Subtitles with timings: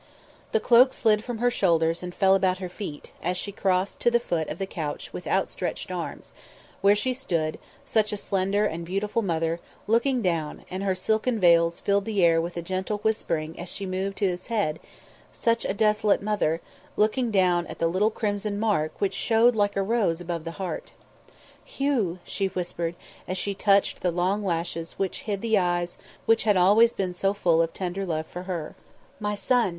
[0.51, 4.09] The cloak slid from her shoulders and fell about her feet, as she crossed to
[4.09, 6.33] the foot of the couch with out stretched arms,
[6.81, 11.79] where she stood, such a slender and beautiful mother, looking down; and her silken veils
[11.79, 14.79] filled the air with a gentle whispering as she moved to his head
[15.31, 16.61] such a desolate mother,
[16.97, 20.93] looking down at the little crimson mark which showed like a rose above the heart.
[21.63, 22.95] "Hugh!" She whispered,
[23.27, 27.35] as she touched the long lashes which hid the eyes which had always been so
[27.35, 28.75] full of tender love for her.
[29.19, 29.69] "My son!"